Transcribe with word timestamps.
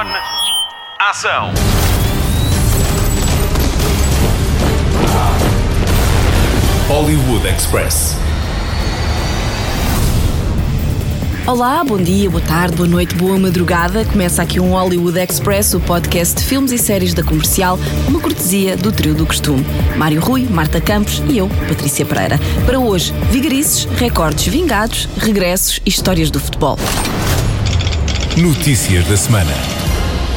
On. 0.00 0.06
Ação. 0.98 1.52
Hollywood 6.88 7.46
Express. 7.46 8.16
Olá, 11.46 11.84
bom 11.84 11.98
dia, 11.98 12.30
boa 12.30 12.42
tarde, 12.42 12.76
boa 12.76 12.88
noite, 12.88 13.14
boa 13.14 13.38
madrugada. 13.38 14.06
Começa 14.06 14.40
aqui 14.40 14.58
um 14.58 14.70
Hollywood 14.70 15.18
Express, 15.18 15.74
o 15.74 15.80
podcast 15.80 16.36
de 16.36 16.44
filmes 16.44 16.72
e 16.72 16.78
séries 16.78 17.12
da 17.12 17.22
comercial, 17.22 17.78
uma 18.08 18.20
cortesia 18.20 18.78
do 18.78 18.90
trio 18.90 19.14
do 19.14 19.26
costume. 19.26 19.66
Mário 19.98 20.22
Rui, 20.22 20.46
Marta 20.48 20.80
Campos 20.80 21.22
e 21.28 21.36
eu, 21.36 21.50
Patrícia 21.68 22.06
Pereira. 22.06 22.40
Para 22.64 22.78
hoje, 22.78 23.12
vigarices, 23.30 23.84
recordes 23.98 24.46
vingados, 24.46 25.10
regressos 25.18 25.78
e 25.84 25.90
histórias 25.90 26.30
do 26.30 26.40
futebol. 26.40 26.78
Notícias 28.38 29.06
da 29.06 29.16
semana. 29.18 29.79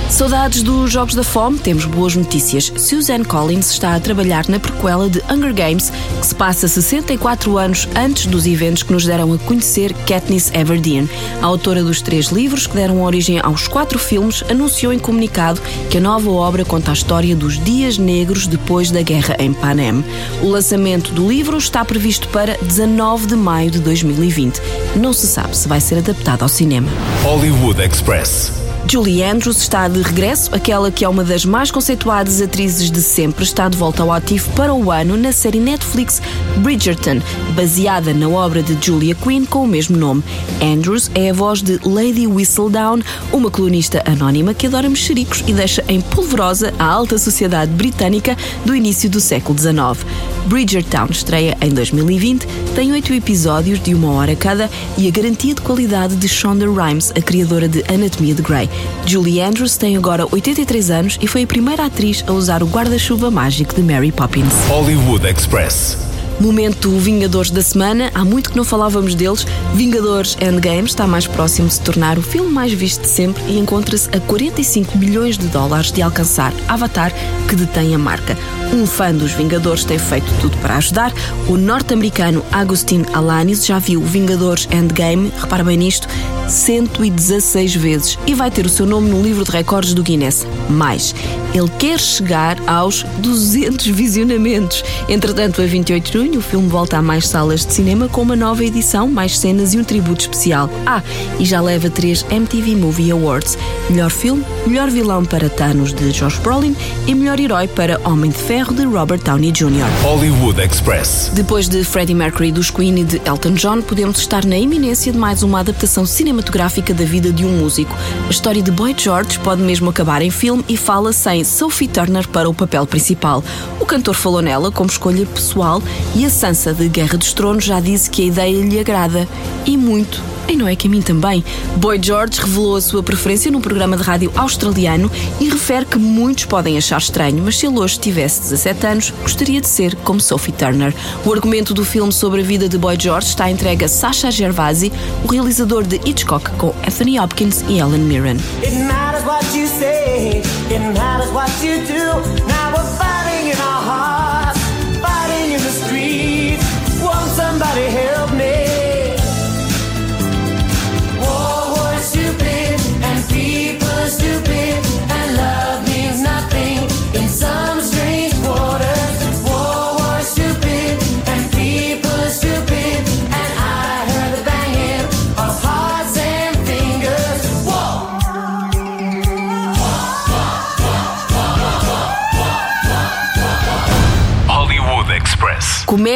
Saudades 0.10 0.62
dos 0.62 0.92
Jogos 0.92 1.16
da 1.16 1.24
Fome, 1.24 1.58
temos 1.58 1.86
boas 1.86 2.16
notícias. 2.16 2.72
Suzanne 2.78 3.26
Collins 3.26 3.72
está 3.72 3.96
a 3.96 4.00
trabalhar 4.00 4.48
na 4.48 4.60
prequela 4.60 5.10
de 5.10 5.20
Hunger 5.30 5.54
Games, 5.54 5.92
que 6.20 6.26
se 6.26 6.36
passa 6.36 6.68
64 6.68 7.58
anos 7.58 7.88
antes 7.96 8.28
dos 8.28 8.46
eventos 8.46 8.84
que 8.84 8.94
nos 8.94 9.06
deram 9.06 9.34
a 9.34 9.38
conhecer 9.40 9.94
Katniss 10.06 10.52
Everdeen. 10.54 11.10
A 11.42 11.46
autora 11.46 11.84
dos 11.84 12.02
três 12.02 12.28
livros, 12.28 12.68
que 12.68 12.76
deram 12.76 13.02
origem 13.02 13.40
aos 13.40 13.68
quatro 13.68 13.98
filmes, 13.98 14.44
anunciou 14.50 14.94
em 14.94 15.00
comunicado 15.00 15.60
que 15.90 15.98
a 15.98 16.02
nova 16.02 16.30
obra 16.30 16.64
conta 16.64 16.92
a 16.92 16.94
história 16.94 17.36
dos 17.36 17.62
dias 17.64 17.98
negros 17.98 18.46
depois 18.46 18.92
da 18.92 19.02
guerra 19.02 19.36
em 19.40 19.52
Panem. 19.52 20.04
O 20.42 20.48
lançamento 20.48 21.12
do 21.12 21.28
livro 21.28 21.58
está 21.58 21.84
previsto 21.84 22.28
para 22.30 22.58
19 22.62 23.28
de 23.28 23.36
maio 23.36 23.72
de 23.72 23.80
2020. 23.80 24.62
Não 24.96 25.12
se 25.12 25.26
sabe 25.26 25.58
se 25.58 25.68
vai 25.68 25.82
ser 25.82 25.98
adaptado 25.98 26.44
ao 26.44 26.50
cinema. 26.50 26.88
Hollywood 27.24 27.82
Express. 27.82 28.63
Julie 28.94 29.24
Andrews 29.24 29.58
está 29.58 29.88
de 29.88 30.00
regresso, 30.04 30.54
aquela 30.54 30.92
que 30.92 31.04
é 31.04 31.10
uma 31.10 31.24
das 31.24 31.46
mais 31.46 31.72
conceituadas 31.72 32.40
atrizes 32.40 32.92
de 32.92 33.02
sempre, 33.02 33.44
está 33.44 33.68
de 33.68 33.76
volta 33.76 34.04
ao 34.04 34.12
ativo 34.12 34.52
para 34.52 34.72
o 34.72 34.92
ano 34.92 35.18
na 35.18 35.32
série 35.32 35.60
Netflix 35.60 36.22
Bridgerton, 36.58 37.20
baseada 37.56 38.14
na 38.14 38.30
obra 38.30 38.62
de 38.62 38.78
Julia 38.80 39.16
Quinn 39.16 39.46
com 39.46 39.64
o 39.64 39.68
mesmo 39.68 39.98
nome. 39.98 40.24
Andrews 40.62 41.10
é 41.16 41.32
a 41.32 41.34
voz 41.34 41.64
de 41.64 41.80
Lady 41.84 42.28
Whistledown, 42.28 43.00
uma 43.32 43.50
colunista 43.50 44.04
anónima 44.06 44.54
que 44.54 44.68
adora 44.68 44.88
mexericos 44.88 45.44
e 45.48 45.54
deixa 45.54 45.84
em 45.88 46.00
polvorosa 46.00 46.72
a 46.78 46.86
alta 46.86 47.18
sociedade 47.18 47.72
britânica 47.72 48.38
do 48.64 48.76
início 48.76 49.10
do 49.10 49.20
século 49.20 49.58
XIX. 49.58 50.06
Bridgerton 50.46 51.08
estreia 51.10 51.58
em 51.62 51.70
2020, 51.70 52.46
tem 52.76 52.92
oito 52.92 53.12
episódios 53.12 53.82
de 53.82 53.96
uma 53.96 54.12
hora 54.12 54.36
cada 54.36 54.70
e 55.00 55.08
a 55.08 55.12
garantia 55.12 55.56
de 55.56 55.62
qualidade 55.62 56.16
de 56.16 56.28
Shonda 56.28 56.68
Rhimes, 56.68 57.12
a 57.18 57.22
criadora 57.22 57.68
de 57.68 57.84
Anatomia 57.92 58.36
de 58.36 58.42
Grey. 58.44 58.70
Julie 59.06 59.42
Andrews 59.42 59.78
tem 59.78 59.98
agora 59.98 60.28
83 60.32 60.90
anos 60.90 61.20
e 61.22 61.28
foi 61.28 61.44
a 61.44 61.48
primeira 61.48 61.86
atriz 61.86 62.24
a 62.28 62.32
usar 62.32 62.64
o 62.64 62.68
guarda-chuva 62.68 63.30
mágico 63.30 63.74
de 63.76 63.82
Mary 63.82 64.12
Poppins. 64.12 64.54
Hollywood 64.68 65.28
Express. 65.28 65.98
Momento 66.40 66.90
Vingadores 66.98 67.52
da 67.52 67.62
semana, 67.62 68.12
há 68.14 68.26
muito 68.26 68.50
que 68.50 68.58
não 68.58 68.64
falávamos 68.64 69.16
deles. 69.16 69.46
Vingadores 69.74 70.36
Endgame 70.42 70.88
está 70.88 71.08
mais 71.08 71.28
próximo 71.28 71.68
de 71.68 71.76
se 71.76 71.82
tornar 71.82 72.18
o 72.18 72.22
filme 72.22 72.52
mais 72.52 72.74
visto 72.74 73.02
de 73.02 73.08
sempre 73.08 73.44
e 73.48 73.58
encontra-se 73.58 74.10
a 74.10 74.20
45 74.20 74.98
milhões 74.98 75.38
de 75.38 75.48
dólares 75.48 75.92
de 75.92 76.02
alcançar 76.02 76.54
Avatar, 76.68 77.14
que 77.48 77.56
detém 77.56 77.94
a 77.96 77.98
marca. 77.98 78.38
Um 78.74 78.88
fã 78.88 79.14
dos 79.14 79.34
Vingadores 79.34 79.86
tem 79.86 80.00
feito 80.00 80.26
tudo 80.42 80.58
para 80.58 80.78
ajudar. 80.78 81.14
O 81.48 81.58
norte-americano 81.58 82.44
Agustin 82.52 83.06
Alanis 83.14 83.68
já 83.68 83.78
viu 83.78 84.02
Vingadores 84.02 84.68
Endgame, 84.72 85.32
repara 85.40 85.64
bem 85.64 85.78
nisto, 85.78 86.08
116 86.48 87.76
vezes 87.76 88.20
e 88.26 88.34
vai 88.34 88.50
ter 88.50 88.66
o 88.66 88.70
seu 88.70 88.88
nome 88.88 89.12
no 89.12 89.22
livro 89.22 89.44
de 89.44 89.52
recordes 89.52 89.94
do 89.94 90.02
Guinness. 90.02 90.48
Mais, 90.70 91.14
ele 91.54 91.70
quer 91.78 92.00
chegar 92.00 92.58
aos 92.66 93.04
200 93.20 93.86
visionamentos. 93.86 94.84
Entretanto, 95.08 95.62
a 95.62 95.66
28 95.66 96.06
de 96.06 96.14
junho, 96.18 96.40
o 96.40 96.42
filme 96.42 96.68
volta 96.68 96.98
a 96.98 97.02
mais 97.02 97.28
salas 97.28 97.64
de 97.64 97.74
cinema 97.74 98.08
com 98.08 98.24
uma 98.24 98.36
nova 98.36 98.66
edição, 98.66 99.08
mais 99.08 99.38
cenas 99.38 99.76
e 99.76 99.78
um 99.78 99.84
tributo 99.84 100.22
especial. 100.22 100.68
Ah, 100.84 101.04
e 101.40 101.46
já 101.46 101.62
leva 101.62 101.92
três 101.92 102.26
MTV 102.32 102.76
Movie 102.76 103.12
Awards: 103.12 103.56
melhor 103.88 104.10
filme, 104.10 104.44
melhor 104.66 104.90
vilão 104.90 105.24
para 105.24 105.48
Thanos 105.48 105.94
de 105.94 106.12
Josh 106.12 106.40
Brolin 106.40 106.76
e 107.06 107.14
melhor 107.14 107.40
herói 107.40 107.68
para 107.68 108.02
Homem 108.04 108.32
de 108.32 108.38
Ferro 108.38 108.63
de 108.72 108.86
Robert 108.86 109.22
Downey 109.24 109.52
Jr. 109.52 109.90
Hollywood 110.04 110.62
Express. 110.62 111.32
Depois 111.34 111.68
de 111.68 111.84
Freddie 111.84 112.14
Mercury 112.14 112.52
dos 112.52 112.70
Queen 112.70 113.00
e 113.00 113.04
de 113.04 113.22
Elton 113.26 113.54
John, 113.54 113.82
podemos 113.82 114.20
estar 114.20 114.46
na 114.46 114.56
iminência 114.56 115.12
de 115.12 115.18
mais 115.18 115.44
uma 115.44 115.60
adaptação 115.60 116.06
cinematográfica 116.06 116.94
da 116.94 117.04
vida 117.04 117.32
de 117.32 117.44
um 117.44 117.58
músico. 117.58 117.96
A 118.28 118.30
história 118.30 118.62
de 118.62 118.72
Boy 118.72 118.96
George 118.98 119.40
pode 119.40 119.62
mesmo 119.62 119.90
acabar 119.90 120.22
em 120.22 120.30
filme 120.30 120.64
e 120.70 120.78
fala-se 120.78 121.30
em 121.32 121.44
Sophie 121.44 121.88
Turner 121.88 122.28
para 122.28 122.50
o 122.50 122.54
papel 122.54 122.86
principal. 122.86 123.44
O 123.80 123.86
cantor 123.86 124.14
falou 124.14 124.42
nela 124.42 124.72
como 124.72 124.90
escolha 124.90 125.26
pessoal 125.26 125.82
e 126.16 126.24
a 126.24 126.30
Sansa 126.30 126.74
de 126.74 126.88
Guerra 126.88 127.18
dos 127.18 127.34
Tronos 127.34 127.66
já 127.66 127.80
disse 127.80 128.10
que 128.10 128.22
a 128.22 128.26
ideia 128.26 128.62
lhe 128.62 128.80
agrada. 128.80 129.28
E 129.66 129.76
muito. 129.76 130.22
E 130.48 130.56
não 130.56 130.68
é 130.68 130.76
que 130.76 130.88
a 130.88 130.90
mim 130.90 131.02
também. 131.02 131.44
Boy 131.78 132.00
George 132.02 132.40
revelou 132.42 132.76
a 132.76 132.82
sua 132.82 133.02
preferência 133.02 133.50
num 133.50 133.62
programa 133.62 133.96
de 133.96 134.04
rádio 134.04 134.32
australiano 134.36 135.10
e 135.40 135.50
refere 135.50 135.86
que 135.86 135.98
muitos 135.98 136.46
podem 136.46 136.78
achar 136.78 136.98
estranho, 136.98 137.42
mas 137.44 137.58
se 137.58 137.66
ele 137.66 137.80
hoje 137.80 137.98
tivesse 137.98 138.53
17 138.54 138.86
anos, 138.86 139.14
gostaria 139.22 139.60
de 139.60 139.68
ser 139.68 139.96
como 139.98 140.20
Sophie 140.20 140.54
Turner. 140.54 140.94
O 141.26 141.34
argumento 141.34 141.74
do 141.74 141.84
filme 141.84 142.14
sobre 142.14 142.42
a 142.42 142.44
vida 142.44 142.70
de 142.70 142.78
Boy 142.78 142.96
George 143.00 143.30
está 143.30 143.50
entregue 143.50 143.86
a 143.86 143.88
Sasha 143.88 144.30
Gervasi, 144.30 144.92
o 145.24 145.28
realizador 145.28 145.84
de 145.84 146.00
Hitchcock, 146.06 146.52
com 146.58 146.74
Anthony 146.86 147.20
Hopkins 147.20 147.64
e 147.68 147.80
Ellen 147.80 148.04
Mirren. 148.04 148.38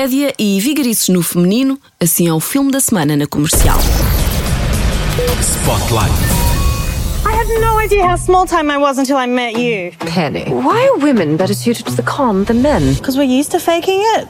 Comédia 0.07 0.31
e 0.40 0.57
vigarices 0.62 1.09
no 1.09 1.22
feminino, 1.22 1.78
assim 2.00 2.29
é 2.29 2.34
o 2.34 2.40
filme 2.40 2.72
da 2.72 2.79
semana 2.79 3.18
na 3.18 3.28
comercial. 3.28 3.78
Spotlight. 5.41 6.13
I 7.25 7.34
had 7.34 7.50
no 7.59 7.78
idea 7.78 8.07
how 8.07 8.16
small 8.16 8.47
time 8.47 8.72
I 8.72 8.78
was 8.78 8.97
until 8.97 9.18
I 9.18 9.28
met 9.28 9.57
you. 9.57 9.91
Penny. 10.06 10.45
Why 10.45 10.88
are 10.88 10.97
women 10.97 11.35
better 11.35 11.53
suited 11.53 11.85
to 11.88 11.95
the 11.97 12.03
calm 12.03 12.45
than 12.45 12.62
men? 12.62 12.94
Because 12.94 13.18
we're 13.18 13.28
used 13.28 13.51
to 13.51 13.59
faking 13.59 14.01
it. 14.16 14.29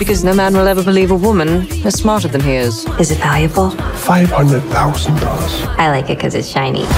Because 0.00 0.24
no 0.24 0.34
man 0.34 0.54
will 0.54 0.66
ever 0.66 0.82
believe 0.82 1.12
a 1.12 1.16
woman 1.16 1.68
is 1.86 1.94
smarter 1.94 2.26
than 2.26 2.40
he 2.40 2.56
is. 2.56 2.84
Is 2.98 3.12
it 3.12 3.18
valuable? 3.18 3.70
$500,000. 3.70 5.78
I 5.78 5.90
like 5.92 6.10
it 6.10 6.18
because 6.18 6.34
it's 6.34 6.48
shiny. 6.48 6.88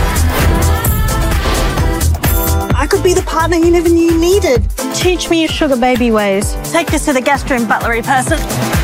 I 2.84 2.87
could 2.87 3.03
be 3.03 3.15
the 3.15 3.22
partner 3.22 3.56
you 3.56 3.71
never 3.71 3.89
knew 3.89 4.12
you 4.12 4.19
needed. 4.21 4.62
Teach 4.93 5.31
me 5.31 5.41
your 5.41 5.49
sugar 5.49 5.75
baby 5.75 6.11
ways. 6.11 6.55
Take 6.71 6.89
this 6.89 7.06
to 7.06 7.15
the 7.15 7.21
guest 7.22 7.49
room, 7.49 7.67
butlery 7.67 8.03
person. 8.03 8.84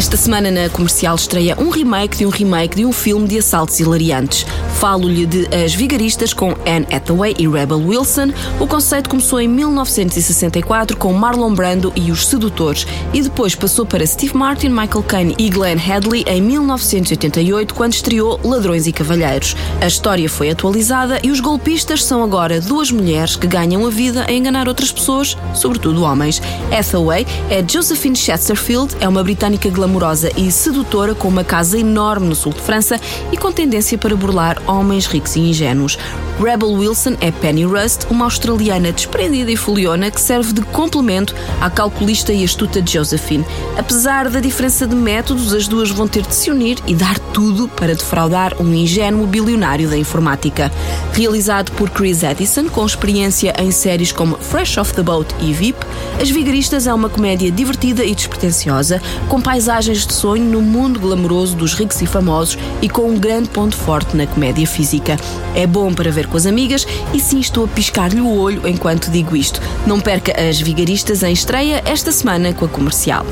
Esta 0.00 0.16
semana 0.16 0.50
na 0.50 0.70
comercial 0.70 1.14
estreia 1.14 1.54
um 1.60 1.68
remake 1.68 2.16
de 2.16 2.24
um 2.24 2.30
remake 2.30 2.74
de 2.74 2.86
um 2.86 2.90
filme 2.90 3.28
de 3.28 3.36
assaltos 3.36 3.78
hilariantes. 3.80 4.46
Falo-lhe 4.78 5.26
de 5.26 5.46
As 5.54 5.74
Vigaristas 5.74 6.32
com 6.32 6.56
Anne 6.66 6.86
Hathaway 6.90 7.36
e 7.38 7.46
Rebel 7.46 7.86
Wilson. 7.86 8.32
O 8.58 8.66
conceito 8.66 9.10
começou 9.10 9.38
em 9.38 9.46
1964 9.46 10.96
com 10.96 11.12
Marlon 11.12 11.52
Brando 11.52 11.92
e 11.94 12.10
Os 12.10 12.26
Sedutores 12.26 12.86
e 13.12 13.20
depois 13.20 13.54
passou 13.54 13.84
para 13.84 14.06
Steve 14.06 14.34
Martin, 14.34 14.70
Michael 14.70 15.02
Caine 15.02 15.34
e 15.38 15.50
Glenn 15.50 15.76
Hadley 15.76 16.24
em 16.26 16.40
1988 16.40 17.74
quando 17.74 17.92
estreou 17.92 18.40
Ladrões 18.42 18.86
e 18.86 18.92
Cavalheiros. 18.92 19.54
A 19.82 19.86
história 19.86 20.30
foi 20.30 20.48
atualizada 20.48 21.20
e 21.22 21.30
os 21.30 21.40
golpistas 21.40 22.02
são 22.02 22.24
agora 22.24 22.58
duas 22.58 22.90
mulheres 22.90 23.36
que 23.36 23.46
ganham 23.46 23.86
a 23.86 23.90
vida 23.90 24.24
a 24.26 24.32
enganar 24.32 24.66
outras 24.66 24.90
pessoas, 24.90 25.36
sobretudo 25.52 26.04
homens. 26.04 26.40
Hathaway 26.72 27.26
é 27.50 27.62
Josephine 27.62 28.16
Chesterfield, 28.16 28.96
é 28.98 29.06
uma 29.06 29.22
britânica 29.22 29.68
glamourosa 29.90 30.30
e 30.36 30.50
sedutora 30.52 31.14
com 31.14 31.26
uma 31.26 31.42
casa 31.42 31.78
enorme 31.78 32.28
no 32.28 32.34
sul 32.34 32.52
de 32.52 32.60
França 32.60 33.00
e 33.32 33.36
com 33.36 33.50
tendência 33.50 33.98
para 33.98 34.14
burlar 34.14 34.62
homens 34.66 35.06
ricos 35.06 35.34
e 35.34 35.40
ingênuos. 35.40 35.98
Rebel 36.38 36.70
Wilson 36.70 37.16
é 37.20 37.30
Penny 37.30 37.64
Rust, 37.64 38.06
uma 38.08 38.24
australiana 38.24 38.92
desprendida 38.92 39.50
e 39.50 39.56
foliona 39.56 40.10
que 40.10 40.20
serve 40.20 40.54
de 40.54 40.62
complemento 40.62 41.34
à 41.60 41.68
calculista 41.68 42.32
e 42.32 42.42
astuta 42.44 42.82
Josephine. 42.84 43.44
Apesar 43.76 44.30
da 44.30 44.40
diferença 44.40 44.86
de 44.86 44.94
métodos, 44.94 45.52
as 45.52 45.68
duas 45.68 45.90
vão 45.90 46.08
ter 46.08 46.22
de 46.22 46.34
se 46.34 46.50
unir 46.50 46.78
e 46.86 46.94
dar 46.94 47.18
tudo 47.18 47.68
para 47.68 47.94
defraudar 47.94 48.54
um 48.58 48.72
ingênuo 48.72 49.26
bilionário 49.26 49.90
da 49.90 49.98
informática. 49.98 50.72
Realizado 51.12 51.72
por 51.72 51.90
Chris 51.90 52.22
Edison, 52.22 52.68
com 52.68 52.86
experiência 52.86 53.54
em 53.58 53.70
séries 53.70 54.10
como 54.10 54.38
Fresh 54.38 54.78
Off 54.78 54.94
the 54.94 55.02
Boat 55.02 55.34
e 55.40 55.52
VIP, 55.52 55.84
As 56.20 56.30
Vigaristas 56.30 56.86
é 56.86 56.94
uma 56.94 57.10
comédia 57.10 57.50
divertida 57.50 58.02
e 58.02 58.14
despretensiosa, 58.14 59.02
com 59.28 59.42
paisagens 59.42 59.79
de 59.84 60.12
sonho 60.12 60.44
no 60.44 60.60
mundo 60.60 61.00
glamouroso 61.00 61.56
dos 61.56 61.74
ricos 61.74 62.00
e 62.02 62.06
famosos 62.06 62.58
e 62.82 62.88
com 62.88 63.02
um 63.02 63.18
grande 63.18 63.48
ponto 63.48 63.76
forte 63.76 64.16
na 64.16 64.26
comédia 64.26 64.66
física. 64.66 65.16
É 65.54 65.66
bom 65.66 65.92
para 65.94 66.10
ver 66.10 66.26
com 66.26 66.36
as 66.36 66.46
amigas 66.46 66.86
e 67.14 67.20
sim 67.20 67.40
estou 67.40 67.64
a 67.64 67.68
piscar-lhe 67.68 68.20
o 68.20 68.38
olho 68.38 68.66
enquanto 68.68 69.10
digo 69.10 69.36
isto. 69.36 69.60
Não 69.86 70.00
perca 70.00 70.38
As 70.40 70.60
Vigaristas 70.60 71.22
em 71.22 71.32
estreia 71.32 71.82
esta 71.86 72.12
semana 72.12 72.52
com 72.52 72.64
a 72.64 72.68
comercial. 72.68 73.24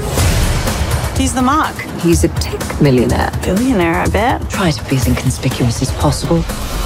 He's 1.18 1.32
the 1.32 1.42
mark. 1.42 1.74
He's 2.04 2.24
a 2.24 2.28
tech 2.28 2.80
millionaire. 2.80 3.32
Billionaire, 3.42 4.06
I 4.06 4.08
bet. 4.08 4.40
Try 4.50 4.70
to 4.70 4.84
be 4.84 4.96
as 4.96 5.06
inconspicuous 5.06 5.82
as 5.82 5.90
possible. 5.92 6.44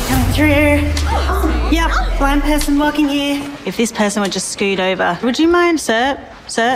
Coming 0.09 0.33
through. 0.33 1.71
Yep, 1.71 2.19
blind 2.19 2.43
person 2.43 2.79
walking 2.79 3.09
here. 3.09 3.43
If 3.67 3.77
this 3.77 3.93
person 3.93 4.23
would 4.23 4.33
just 4.33 4.49
scoot 4.49 4.81
over. 4.81 5.19
Would 5.23 5.39
you 5.39 5.49
mind, 5.49 5.81
sir? 5.81 6.19
Sir? 6.47 6.75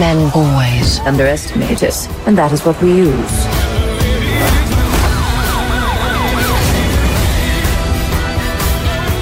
Men 0.00 0.28
always 0.34 0.98
underestimate 1.00 1.84
us, 1.84 2.08
and 2.26 2.36
that 2.36 2.50
is 2.50 2.64
what 2.64 2.80
we 2.82 2.96
use. 2.96 3.46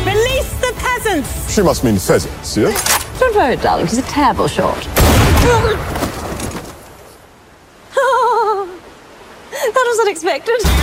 Release 0.07 0.53
the 0.61 0.73
peasants! 0.79 1.55
She 1.55 1.61
must 1.61 1.85
mean 1.85 1.99
pheasants, 1.99 2.57
yeah? 2.57 2.73
Don't 3.19 3.37
worry, 3.37 3.57
darling, 3.57 3.87
she's 3.87 3.99
a 3.99 4.03
terrible 4.03 4.49
short. 4.49 4.89
That 9.63 9.85
was 9.87 10.01
unexpected. 10.01 10.82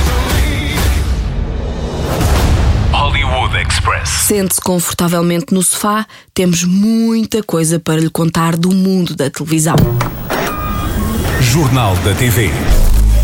Express. 3.89 4.09
Sente-se 4.09 4.62
confortavelmente 4.62 5.53
no 5.53 5.63
sofá, 5.63 6.06
temos 6.33 6.63
muita 6.63 7.41
coisa 7.41 7.80
para 7.80 8.00
lhe 8.00 8.09
contar 8.09 8.56
do 8.56 8.69
mundo 8.69 9.15
da 9.15 9.30
televisão. 9.30 9.75
Jornal 11.41 11.95
da 11.97 12.13
TV. 12.13 12.51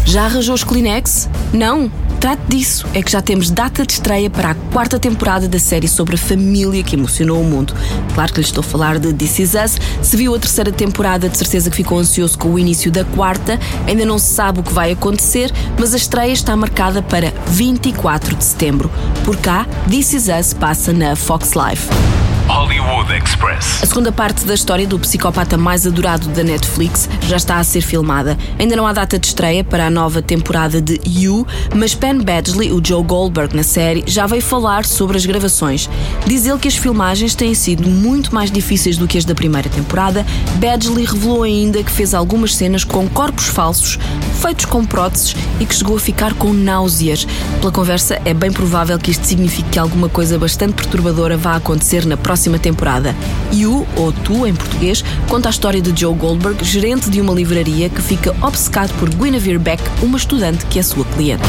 Já 0.06 0.26
arranjou 0.26 0.56
os 0.56 0.64
Kleenex? 0.64 1.30
Não? 1.54 1.92
Trate 2.26 2.42
disso. 2.48 2.88
É 2.92 3.04
que 3.04 3.12
já 3.12 3.22
temos 3.22 3.52
data 3.52 3.86
de 3.86 3.94
estreia 3.94 4.32
para 4.32 4.50
a 4.50 4.56
quarta 4.56 4.98
temporada 4.98 5.48
da 5.48 5.60
série 5.60 5.88
sobre 5.88 6.16
a 6.16 6.18
família 6.18 6.82
que 6.82 6.96
emocionou 6.96 7.40
o 7.40 7.44
mundo. 7.44 7.72
Claro 8.16 8.34
que 8.34 8.40
lhe 8.40 8.46
estou 8.48 8.62
a 8.62 8.64
falar 8.64 8.98
de 8.98 9.14
This 9.14 9.38
Is 9.38 9.54
Us. 9.54 9.78
Se 10.02 10.18
viu 10.18 10.34
a 10.34 10.40
terceira 10.40 10.72
temporada, 10.72 11.30
de 11.30 11.38
certeza 11.38 11.70
que 11.70 11.76
ficou 11.76 12.00
ansioso 12.00 12.36
com 12.36 12.50
o 12.50 12.58
início 12.58 12.92
da 12.92 13.06
quarta. 13.06 13.60
Ainda 13.86 14.06
não 14.06 14.18
se 14.18 14.34
sabe 14.34 14.60
o 14.60 14.64
que 14.64 14.74
vai 14.74 14.92
acontecer, 14.92 15.54
mas 15.80 15.94
a 15.94 15.98
estreia 15.98 16.32
está 16.32 16.56
marcada 16.56 17.04
para 17.04 17.32
24 17.46 18.36
de 18.36 18.44
setembro. 18.44 18.90
Por 19.24 19.38
cá, 19.38 19.68
This 19.88 20.14
Is 20.14 20.28
Us 20.28 20.52
passa 20.52 20.92
na 20.92 21.16
Fox 21.16 21.52
Life. 21.52 22.25
Hollywood 22.48 23.12
Express. 23.12 23.84
A 23.84 23.86
segunda 23.86 24.12
parte 24.12 24.46
da 24.46 24.54
história 24.54 24.86
do 24.86 25.00
psicopata 25.00 25.58
mais 25.58 25.86
adorado 25.88 26.28
da 26.30 26.44
Netflix 26.44 27.10
já 27.28 27.38
está 27.38 27.58
a 27.58 27.64
ser 27.64 27.82
filmada. 27.82 28.38
Ainda 28.60 28.76
não 28.76 28.86
há 28.86 28.94
data 28.94 29.18
de 29.18 29.28
estreia 29.28 29.64
para 29.64 29.88
a 29.88 29.90
nova 29.90 30.22
temporada 30.22 30.80
de 30.80 31.00
You, 31.06 31.46
mas 31.76 31.96
Penn 31.96 32.22
Badgley, 32.22 32.72
o 32.72 32.82
Joe 32.86 33.04
Goldberg 33.04 33.56
na 33.56 33.64
série, 33.64 34.04
já 34.06 34.28
veio 34.28 34.42
falar 34.42 34.86
sobre 34.86 35.18
as 35.18 35.26
gravações. 35.26 35.90
Diz 36.26 36.46
ele 36.46 36.60
que 36.60 36.68
as 36.68 36.76
filmagens 36.76 37.34
têm 37.34 37.54
sido 37.54 37.90
muito 37.90 38.34
mais 38.34 38.52
difíceis 38.52 38.98
do 38.98 39.08
que 39.08 39.18
as 39.18 39.26
da 39.26 39.34
primeira 39.34 39.70
temporada. 39.70 40.26
Badgley 40.56 41.06
revelou 41.06 41.44
ainda 41.44 41.84
que 41.84 41.92
fez 41.92 42.14
algumas 42.14 42.56
cenas 42.56 42.84
com 42.84 43.10
corpos 43.10 43.46
falsos, 43.46 43.98
feitos 44.36 44.66
com 44.66 44.86
próteses 44.86 45.36
e 45.60 45.66
que 45.66 45.74
chegou 45.74 45.96
a 45.98 46.00
ficar 46.00 46.34
com 46.34 46.54
náuseas. 46.54 47.26
Pela 47.60 47.72
conversa, 47.72 48.22
é 48.26 48.34
bem 48.34 48.52
provável 48.52 48.98
que 49.00 49.12
isto 49.12 49.26
signifique 49.26 49.70
que 49.70 49.80
alguma 49.80 50.10
coisa 50.10 50.38
bastante 50.38 50.74
perturbadora 50.74 51.38
vá 51.38 51.56
acontecer 51.56 52.06
na 52.06 52.18
próxima 52.18 52.60
temporada. 52.60 53.16
You, 53.52 53.88
ou 53.96 54.12
Tu 54.12 54.46
em 54.46 54.54
português, 54.54 55.04
conta 55.28 55.50
a 55.50 55.52
história 55.52 55.82
de 55.82 56.00
Joe 56.00 56.14
Goldberg, 56.14 56.64
gerente 56.64 57.10
de 57.10 57.22
uma 57.22 57.34
livraria 57.34 57.90
que 57.90 58.02
fica 58.02 58.36
obcecado 58.42 58.94
por 59.00 59.10
Guinevere 59.10 59.58
Beck, 59.58 59.82
uma 60.02 60.18
estudante 60.18 60.66
que 60.66 60.80
é 60.80 60.84
sua 60.84 61.06
cliente. 61.06 61.44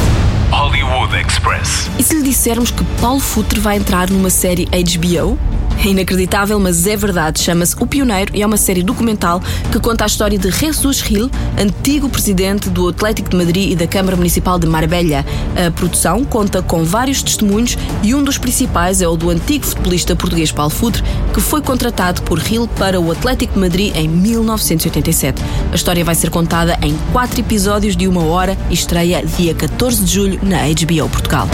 Hollywood 0.50 1.14
Express. 1.16 1.90
E 1.98 2.02
se 2.02 2.14
lhe 2.14 2.22
dissermos 2.22 2.70
que 2.70 2.84
Paulo 3.00 3.20
Futre 3.20 3.58
vai 3.58 3.76
entrar 3.76 4.08
numa 4.10 4.30
série 4.30 4.66
HBO? 4.66 5.38
É 5.84 5.88
inacreditável, 5.88 6.58
mas 6.58 6.87
é 6.87 6.96
verdade. 6.96 7.40
Chama-se 7.40 7.76
O 7.78 7.87
Pioneiro 7.87 8.34
e 8.34 8.43
é 8.43 8.46
uma 8.46 8.56
série 8.56 8.82
documental 8.82 9.40
que 9.70 9.78
conta 9.78 10.05
a 10.05 10.06
história 10.06 10.38
de 10.38 10.50
Jesus 10.50 10.99
Gil, 10.99 11.31
antigo 11.58 12.08
presidente 12.08 12.69
do 12.70 12.88
Atlético 12.88 13.31
de 13.31 13.37
Madrid 13.37 13.73
e 13.73 13.76
da 13.76 13.87
Câmara 13.87 14.17
Municipal 14.17 14.58
de 14.58 14.67
Marbella. 14.67 15.25
A 15.67 15.70
produção 15.70 16.25
conta 16.25 16.62
com 16.62 16.84
vários 16.84 17.23
testemunhos 17.23 17.76
e 18.02 18.14
um 18.14 18.23
dos 18.23 18.38
principais 18.38 19.00
é 19.00 19.08
o 19.08 19.17
do 19.17 19.31
antigo 19.31 19.64
futebolista 19.64 20.17
português 20.17 20.50
Paulo 20.50 20.70
Futre, 20.70 21.02
que 21.32 21.40
foi 21.40 21.61
contratado 21.61 22.22
por 22.22 22.40
Gil 22.40 22.67
para 22.67 23.00
o 23.00 23.12
Atlético 23.12 23.55
de 23.55 23.61
Madrid 23.61 23.94
em 23.94 24.08
1987. 24.08 25.43
A 25.70 25.75
história 25.75 26.05
vai 26.05 26.14
ser 26.14 26.31
contada 26.31 26.79
em 26.82 26.96
quatro 27.12 27.40
episódios 27.40 27.96
de 27.96 28.08
uma 28.08 28.25
hora 28.25 28.56
e 28.70 28.75
estreia 28.75 29.25
dia 29.25 29.55
14 29.55 30.05
de 30.05 30.12
julho 30.12 30.40
na 30.43 30.58
HBO 30.67 31.08
Portugal. 31.08 31.49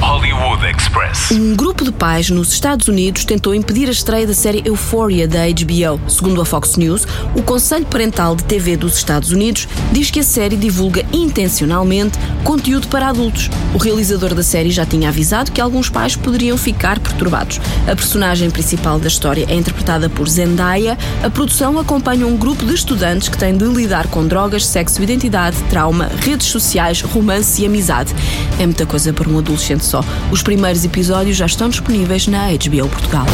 Hollywood 0.00 0.64
Express. 0.64 1.32
Um 1.32 1.56
grupo 1.56 1.84
de 1.84 1.90
pais 1.90 2.30
nos 2.30 2.52
Estados 2.52 2.86
Unidos 2.86 3.24
tentou 3.24 3.54
impedir 3.54 3.88
a 3.88 3.92
estreia 3.92 4.26
da 4.26 4.32
série 4.32 4.62
Euphoria 4.64 5.26
da 5.26 5.40
HBO. 5.40 6.00
Segundo 6.08 6.40
a 6.40 6.44
Fox 6.44 6.76
News, 6.76 7.06
o 7.34 7.42
Conselho 7.42 7.84
Parental 7.86 8.36
de 8.36 8.44
TV 8.44 8.76
dos 8.76 8.96
Estados 8.96 9.32
Unidos 9.32 9.68
diz 9.92 10.10
que 10.10 10.20
a 10.20 10.22
série 10.22 10.56
divulga 10.56 11.04
intencionalmente 11.12 12.18
conteúdo 12.44 12.86
para 12.88 13.08
adultos. 13.08 13.50
O 13.74 13.78
realizador 13.78 14.34
da 14.34 14.42
série 14.42 14.70
já 14.70 14.86
tinha 14.86 15.08
avisado 15.08 15.50
que 15.50 15.60
alguns 15.60 15.90
pais 15.90 16.14
poderiam 16.14 16.56
ficar 16.56 17.00
perturbados. 17.00 17.60
A 17.86 17.96
personagem 17.96 18.50
principal 18.50 18.98
da 19.00 19.08
história 19.08 19.46
é 19.48 19.54
interpretada 19.54 20.08
por 20.08 20.28
Zendaya. 20.28 20.96
A 21.22 21.28
produção 21.28 21.78
acompanha 21.78 22.26
um 22.26 22.36
grupo 22.36 22.64
de 22.64 22.74
estudantes 22.74 23.28
que 23.28 23.36
tem 23.36 23.56
de 23.56 23.64
lidar 23.64 24.06
com 24.06 24.26
drogas, 24.26 24.64
sexo, 24.64 25.02
identidade, 25.02 25.56
trauma, 25.68 26.08
redes 26.20 26.46
sociais, 26.46 27.00
romance 27.00 27.62
e 27.62 27.66
amizade. 27.66 28.14
É 28.58 28.64
muita 28.64 28.86
coisa 28.86 29.12
para 29.12 29.28
um 29.28 29.38
adolescente 29.38 29.87
só. 29.88 30.04
Os 30.30 30.42
primeiros 30.42 30.84
episódios 30.84 31.36
já 31.36 31.46
estão 31.46 31.68
disponíveis 31.68 32.26
na 32.26 32.48
HBO 32.48 32.88
Portugal. 32.88 33.26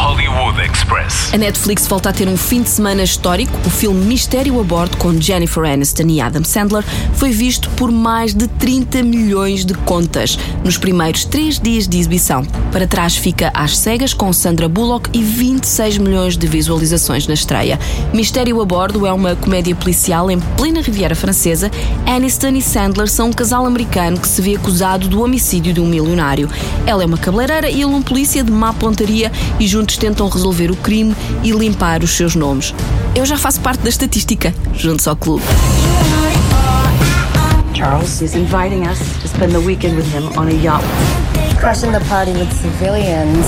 Hollywood 0.00 0.58
Express. 0.62 1.34
A 1.34 1.36
Netflix 1.36 1.86
volta 1.86 2.08
a 2.08 2.12
ter 2.12 2.26
um 2.26 2.36
fim 2.36 2.62
de 2.62 2.70
semana 2.70 3.02
histórico. 3.02 3.52
O 3.66 3.70
filme 3.70 4.02
Mistério 4.06 4.58
a 4.58 4.64
Bordo, 4.64 4.96
com 4.96 5.20
Jennifer 5.20 5.62
Aniston 5.62 6.06
e 6.08 6.22
Adam 6.22 6.42
Sandler, 6.42 6.82
foi 7.12 7.32
visto 7.32 7.68
por 7.70 7.92
mais 7.92 8.32
de 8.32 8.48
30 8.48 9.02
milhões 9.02 9.62
de 9.62 9.74
contas 9.74 10.38
nos 10.64 10.78
primeiros 10.78 11.26
três 11.26 11.60
dias 11.60 11.86
de 11.86 11.98
exibição. 11.98 12.46
Para 12.72 12.86
trás 12.86 13.14
fica 13.14 13.50
Às 13.52 13.76
Cegas, 13.76 14.14
com 14.14 14.32
Sandra 14.32 14.70
Bullock 14.70 15.10
e 15.12 15.22
26 15.22 15.98
milhões 15.98 16.34
de 16.34 16.46
visualizações 16.46 17.26
na 17.26 17.34
estreia. 17.34 17.78
Mistério 18.14 18.62
a 18.62 18.64
Bordo 18.64 19.06
é 19.06 19.12
uma 19.12 19.36
comédia 19.36 19.74
policial 19.74 20.30
em 20.30 20.40
plena 20.56 20.80
Riviera 20.80 21.14
Francesa. 21.14 21.70
Aniston 22.06 22.56
e 22.56 22.62
Sandler 22.62 23.06
são 23.06 23.28
um 23.28 23.32
casal 23.34 23.66
americano 23.66 24.18
que 24.18 24.28
se 24.28 24.40
vê 24.40 24.56
acusado 24.56 25.08
do 25.08 25.22
homicídio 25.22 25.74
de 25.74 25.80
um 25.80 25.86
milionário. 25.86 26.48
Ela 26.86 27.02
é 27.02 27.06
uma 27.06 27.18
cabeleireira 27.18 27.68
e 27.68 27.82
ele 27.82 27.84
um 27.84 28.00
polícia 28.00 28.42
de 28.42 28.50
má 28.50 28.72
pontaria 28.72 29.30
e 29.58 29.68
juntos 29.90 29.96
tentam 29.96 30.28
resolver 30.28 30.70
o 30.70 30.76
crime 30.76 31.14
e 31.42 31.50
limpar 31.50 32.02
os 32.02 32.10
seus 32.16 32.34
nomes. 32.34 32.74
Eu 33.14 33.26
já 33.26 33.36
faço 33.36 33.60
parte 33.60 33.82
da 33.82 33.88
estatística, 33.88 34.54
juntos 34.74 35.06
ao 35.08 35.16
clube. 35.16 35.42
Charles 37.74 38.20
is 38.20 38.34
inviting 38.34 38.86
us 38.86 38.98
to 39.20 39.28
spend 39.28 39.52
the 39.52 39.58
weekend 39.58 39.96
with 39.96 40.06
him 40.12 40.28
on 40.38 40.48
a 40.48 40.52
yacht. 40.52 40.84
Crushing 41.58 41.92
the 41.92 42.04
party 42.08 42.32
with 42.32 42.52
civilians. 42.52 43.46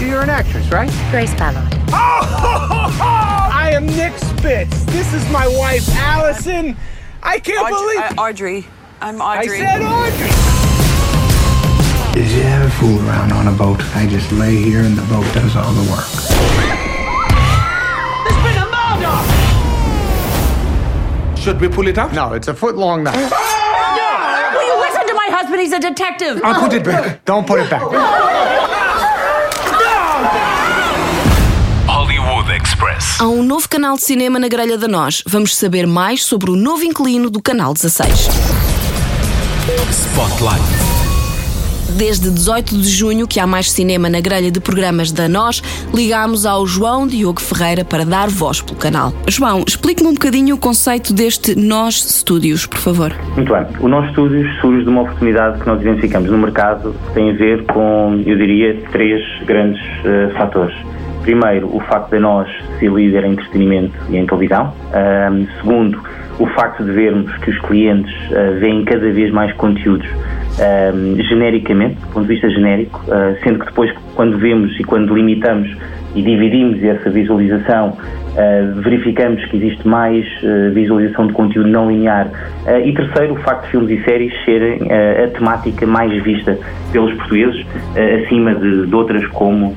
You're 0.00 0.22
an 0.22 0.30
actress, 0.30 0.66
right? 0.70 0.90
Grace 1.10 1.32
Ballard. 1.34 1.72
I 1.92 3.72
am 3.74 3.86
Nick 3.86 4.12
Spitz. 4.18 4.84
This 4.86 5.12
is 5.14 5.24
my 5.30 5.46
wife, 5.46 5.88
Allison. 5.96 6.76
I 7.22 7.38
can't 7.38 7.68
believe. 7.68 8.18
Audrey. 8.18 8.66
I'm 9.00 9.20
I 9.22 9.38
Audrey. 9.38 9.58
said 9.58 9.82
Audrey. 9.82 10.39
Did 12.12 12.28
you 12.32 12.42
ever 12.42 12.68
fool 12.70 12.98
around 13.06 13.32
on 13.32 13.46
a 13.46 13.52
boat? 13.52 13.80
I 13.94 14.06
just 14.06 14.32
lay 14.32 14.56
here 14.56 14.80
and 14.80 14.96
the 14.96 15.02
boat 15.02 15.24
does 15.32 15.54
all 15.54 15.72
the 15.72 15.90
work. 15.90 16.04
There's 18.24 18.40
been 18.44 18.58
a 18.58 18.66
murder. 18.66 19.16
Should 21.40 21.60
we 21.60 21.68
pull 21.68 21.86
it 21.86 21.98
out? 21.98 22.12
No, 22.12 22.32
it's 22.32 22.48
a 22.48 22.54
foot 22.54 22.76
long 22.76 23.04
now. 23.04 23.12
Will 23.12 24.66
you 24.66 24.76
listen 24.80 25.06
to 25.06 25.14
my 25.14 25.28
husband? 25.30 25.60
He's 25.60 25.72
a 25.72 25.78
detective. 25.78 26.40
I'll 26.44 26.60
put 26.60 26.72
it 26.72 26.84
back. 26.84 27.24
Don't 27.24 27.46
put 27.46 27.60
it 27.60 27.70
back. 27.70 27.82
Há 33.20 33.28
um 33.28 33.42
novo 33.42 33.68
canal 33.68 33.96
de 33.96 34.02
cinema 34.02 34.38
na 34.38 34.48
grelha 34.48 34.76
da 34.78 34.88
Nós. 34.88 35.22
Vamos 35.26 35.54
saber 35.56 35.86
mais 35.86 36.24
sobre 36.24 36.50
o 36.50 36.56
novo 36.56 36.82
inquilino 36.82 37.30
do 37.30 37.40
canal 37.40 37.74
16. 37.74 38.28
Spotlight. 39.92 40.89
Desde 41.96 42.30
18 42.30 42.76
de 42.76 42.88
junho 42.88 43.26
que 43.26 43.40
há 43.40 43.46
mais 43.46 43.70
cinema 43.70 44.08
na 44.08 44.20
grelha 44.20 44.50
de 44.50 44.60
programas 44.60 45.12
da 45.12 45.28
Nós, 45.28 45.62
ligámos 45.92 46.46
ao 46.46 46.66
João 46.66 47.06
Diogo 47.06 47.40
Ferreira 47.40 47.84
para 47.84 48.04
dar 48.04 48.28
voz 48.28 48.60
pelo 48.60 48.78
canal. 48.78 49.12
João, 49.28 49.64
explique-me 49.66 50.08
um 50.08 50.14
bocadinho 50.14 50.54
o 50.54 50.58
conceito 50.58 51.12
deste 51.12 51.58
Nós 51.58 52.02
Studios, 52.02 52.66
por 52.66 52.78
favor. 52.78 53.12
Muito 53.34 53.52
bem. 53.52 53.66
O 53.80 53.88
Nós 53.88 54.10
Studios 54.12 54.46
surge 54.60 54.84
de 54.84 54.88
uma 54.88 55.02
oportunidade 55.02 55.60
que 55.60 55.66
nós 55.66 55.80
identificamos 55.80 56.30
no 56.30 56.38
mercado 56.38 56.94
que 57.06 57.14
tem 57.14 57.30
a 57.30 57.34
ver 57.34 57.64
com, 57.66 58.22
eu 58.26 58.36
diria, 58.36 58.80
três 58.92 59.22
grandes 59.44 59.82
eh, 60.04 60.30
fatores. 60.36 60.76
Primeiro, 61.22 61.74
o 61.74 61.80
facto 61.80 62.10
de 62.10 62.18
nós 62.18 62.48
ser 62.78 62.90
líder 62.90 63.24
em 63.24 63.32
entretenimento 63.32 63.94
e 64.08 64.16
em 64.16 64.26
televisão. 64.26 64.72
Segundo, 65.60 66.00
o 66.38 66.46
facto 66.46 66.82
de 66.82 66.90
vermos 66.92 67.30
que 67.38 67.50
os 67.50 67.58
clientes 67.60 68.12
ah, 68.32 68.58
veem 68.58 68.84
cada 68.86 69.12
vez 69.12 69.30
mais 69.30 69.52
conteúdos 69.56 70.08
ahm, 70.60 71.16
genericamente, 71.22 71.96
do 71.96 72.06
ponto 72.08 72.26
de 72.26 72.34
vista 72.34 72.50
genérico, 72.50 73.02
ah, 73.10 73.34
sendo 73.42 73.58
que 73.60 73.66
depois, 73.66 73.90
quando 74.14 74.38
vemos 74.38 74.78
e 74.78 74.84
quando 74.84 75.14
limitamos 75.14 75.74
e 76.14 76.22
dividimos 76.22 76.82
essa 76.82 77.08
visualização, 77.10 77.96
ah, 78.36 78.72
verificamos 78.76 79.44
que 79.46 79.56
existe 79.56 79.86
mais 79.86 80.24
ah, 80.44 80.70
visualização 80.72 81.26
de 81.26 81.32
conteúdo 81.32 81.68
não 81.68 81.90
linear. 81.90 82.30
Ah, 82.66 82.78
e 82.78 82.92
terceiro, 82.92 83.34
o 83.34 83.36
facto 83.36 83.64
de 83.64 83.70
filmes 83.70 84.00
e 84.00 84.04
séries 84.04 84.32
serem 84.44 84.80
a 84.90 85.28
temática 85.28 85.86
mais 85.86 86.22
vista 86.22 86.58
pelos 86.92 87.12
portugueses, 87.14 87.64
acima 88.24 88.54
de, 88.54 88.86
de 88.86 88.94
outras 88.94 89.26
como 89.28 89.74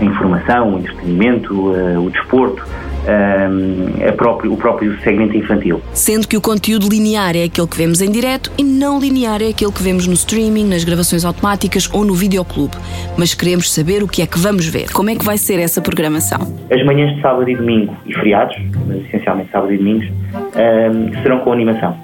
a 0.00 0.04
informação, 0.04 0.74
o 0.74 0.78
entretenimento, 0.78 1.54
o 1.54 2.10
desporto, 2.10 2.62
ah, 3.06 4.08
a 4.08 4.12
próprio, 4.12 4.52
o 4.52 4.56
próprio 4.56 4.98
segmento 5.00 5.36
infantil. 5.36 5.80
Sendo 5.92 6.26
que 6.26 6.36
o 6.36 6.40
conteúdo 6.40 6.88
linear 6.88 7.36
é 7.36 7.44
aquele 7.44 7.66
que 7.66 7.76
vemos 7.76 8.00
em 8.00 8.10
direto 8.10 8.50
e 8.58 8.64
não 8.64 8.98
linear 8.98 9.42
é 9.42 9.48
aquele 9.48 9.72
que 9.72 9.82
vemos 9.82 10.06
no 10.06 10.14
streaming, 10.14 10.68
nas 10.68 10.84
gravações 10.84 11.24
automáticas 11.24 11.88
ou 11.92 12.04
no 12.04 12.14
videoclube. 12.14 12.76
Mas 13.16 13.34
queremos 13.34 13.72
saber 13.72 14.02
o 14.02 14.08
que 14.08 14.22
é 14.22 14.26
que 14.26 14.38
vamos 14.38 14.66
ver. 14.66 14.92
Como 14.92 15.10
é 15.10 15.14
que 15.14 15.24
vai 15.24 15.38
ser 15.38 15.58
essa 15.58 15.80
programação? 15.80 16.40
As 16.70 16.84
manhãs 16.84 17.14
de 17.14 17.20
sábado 17.20 17.48
e 17.48 17.56
domingo 17.56 17.96
e 18.06 18.14
feriados, 18.14 18.56
mas 18.86 19.04
essencialmente 19.06 19.50
sábado 19.50 19.72
e 19.72 19.78
domingos, 19.78 20.08
ah, 20.34 21.22
serão 21.22 21.40
com 21.40 21.52
animação. 21.52 21.96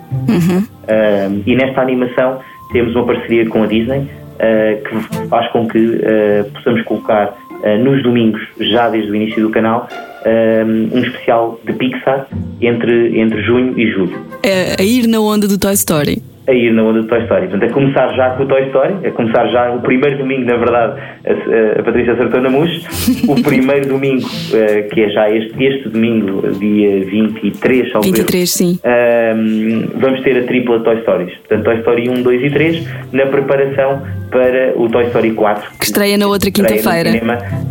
Ah, 0.88 1.30
e 1.46 1.54
nesta 1.54 1.80
animação 1.80 2.38
temos 2.72 2.94
uma 2.94 3.06
parceria 3.06 3.48
com 3.48 3.62
a 3.62 3.66
Disney 3.66 4.08
ah, 4.40 4.76
que 4.88 5.28
faz 5.28 5.50
com 5.52 5.68
que 5.68 6.00
ah, 6.04 6.44
possamos 6.54 6.82
colocar 6.82 7.34
ah, 7.64 7.76
nos 7.78 8.02
domingos, 8.02 8.42
já 8.58 8.88
desde 8.88 9.10
o 9.10 9.14
início 9.14 9.42
do 9.42 9.50
canal, 9.50 9.88
ah, 10.24 10.64
um 10.64 10.98
especial 10.98 11.60
de 11.64 11.72
Pixar 11.72 12.28
entre, 12.60 13.18
entre 13.18 13.42
junho 13.42 13.78
e 13.78 13.90
julho. 13.90 14.24
É 14.42 14.80
a 14.80 14.82
ir 14.82 15.06
na 15.06 15.20
onda 15.20 15.46
do 15.46 15.58
Toy 15.58 15.74
Story. 15.74 16.22
A 16.52 16.54
ir 16.54 16.70
na 16.70 16.82
onda 16.82 17.00
do 17.00 17.08
Toy 17.08 17.22
Story. 17.22 17.48
Portanto, 17.48 17.70
a 17.70 17.72
começar 17.72 18.12
já 18.14 18.30
com 18.30 18.42
o 18.42 18.46
Toy 18.46 18.66
Story, 18.66 18.94
a 19.06 19.10
começar 19.12 19.46
já 19.48 19.72
o 19.72 19.80
primeiro 19.80 20.18
domingo, 20.18 20.44
na 20.44 20.56
verdade, 20.56 21.00
a, 21.26 21.80
a 21.80 21.82
Patrícia 21.82 22.12
acertou 22.12 22.42
na 22.42 22.50
mousse. 22.50 22.82
O 23.32 23.42
primeiro 23.42 23.88
domingo, 23.88 24.28
ah, 24.52 24.82
que 24.92 25.00
é 25.00 25.08
já 25.08 25.30
este, 25.30 25.64
este 25.64 25.88
domingo, 25.88 26.42
dia 26.58 27.04
23, 27.06 27.90
salvo 27.90 28.06
erro, 28.06 28.16
23, 28.16 28.50
sim. 28.50 28.78
Ahm, 28.84 29.86
vamos 29.94 30.20
ter 30.22 30.36
a 30.38 30.42
tripla 30.42 30.80
Toy 30.80 31.00
Stories. 31.00 31.34
Portanto, 31.38 31.64
Toy 31.64 31.78
Story 31.78 32.08
1, 32.10 32.22
2 32.22 32.42
e 32.42 32.50
3, 32.50 32.88
na 33.12 33.26
preparação 33.26 34.02
para 34.30 34.74
o 34.76 34.88
Toy 34.88 35.04
Story 35.06 35.32
4. 35.32 35.70
Que 35.78 35.84
estreia 35.86 36.18
na 36.18 36.26
outra 36.26 36.50
quinta-feira. 36.50 37.10